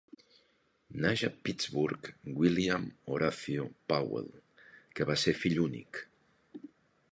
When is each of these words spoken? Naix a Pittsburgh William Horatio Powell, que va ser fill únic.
Naix 1.03 1.23
a 1.27 1.29
Pittsburgh 1.49 2.09
William 2.39 2.89
Horatio 3.11 3.67
Powell, 3.93 4.27
que 4.97 5.09
va 5.13 5.21
ser 5.27 5.37
fill 5.45 5.63
únic. 5.69 6.05